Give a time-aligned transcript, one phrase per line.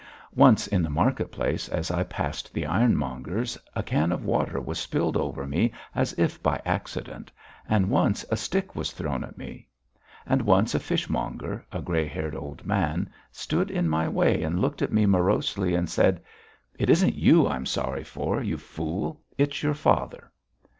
[0.35, 4.79] Once in the market place as I passed the ironmonger's a can of water was
[4.79, 7.31] spilled over me as if by accident,
[7.69, 9.67] and once a stick was thrown at me.
[10.25, 14.81] And once a fishmonger, a grey haired old man, stood in my way and looked
[14.81, 16.19] at me morosely and said:
[16.79, 20.31] "It isn't you I'm sorry for, you fool, it's your father."